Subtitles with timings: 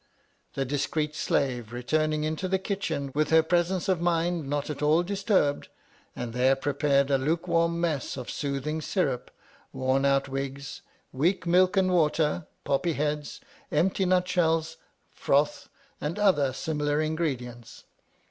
[0.55, 5.03] The discreet slave returned into the kitchen, with her presence of mind not at all
[5.03, 5.67] disturbed,
[6.15, 9.29] and there prepared a lukewarm mess of soothing syrup,
[9.71, 10.81] worn out wigs,
[11.13, 13.41] weak milk and water, poppy heads,
[13.71, 14.77] empty nut shells,
[15.11, 15.69] froth,
[16.01, 17.83] and other similar ingredients.